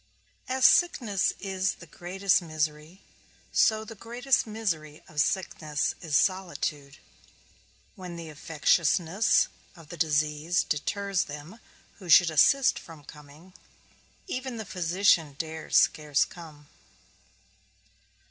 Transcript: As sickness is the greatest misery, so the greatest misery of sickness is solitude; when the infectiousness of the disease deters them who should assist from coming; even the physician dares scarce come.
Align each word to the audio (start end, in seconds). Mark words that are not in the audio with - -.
As 0.49 0.65
sickness 0.65 1.31
is 1.39 1.73
the 1.75 1.85
greatest 1.85 2.41
misery, 2.41 3.03
so 3.51 3.85
the 3.85 3.93
greatest 3.93 4.47
misery 4.47 5.03
of 5.07 5.21
sickness 5.21 5.93
is 6.01 6.17
solitude; 6.17 6.97
when 7.95 8.15
the 8.15 8.27
infectiousness 8.29 9.47
of 9.75 9.89
the 9.89 9.97
disease 9.97 10.63
deters 10.63 11.25
them 11.25 11.59
who 11.99 12.09
should 12.09 12.31
assist 12.31 12.79
from 12.79 13.03
coming; 13.03 13.53
even 14.25 14.57
the 14.57 14.65
physician 14.65 15.33
dares 15.37 15.77
scarce 15.77 16.25
come. 16.25 16.65